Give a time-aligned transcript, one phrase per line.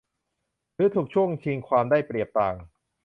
[0.75, 2.55] หรือถูกช่วงชิงความได้เปรียบต่าง